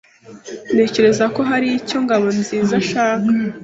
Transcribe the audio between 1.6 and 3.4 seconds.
icyo Ngabonziza ashaka.